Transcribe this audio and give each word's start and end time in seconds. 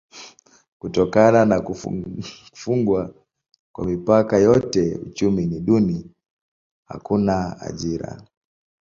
Kutokana 0.79 1.45
na 1.45 1.61
kufungwa 1.61 3.13
kwa 3.73 3.85
mipaka 3.85 4.37
yote 4.37 4.95
uchumi 4.95 5.45
ni 5.45 5.59
duni: 5.59 6.05
hakuna 6.87 7.59
ajira. 7.61 8.21